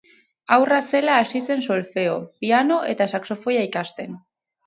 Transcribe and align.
Haurra 0.55 0.77
zela 0.91 1.17
hasi 1.25 1.41
zen 1.49 1.61
solfeo, 1.65 2.15
pianoa 2.45 2.89
eta 2.95 3.09
saxofoia 3.13 3.67
ikasten. 3.71 4.19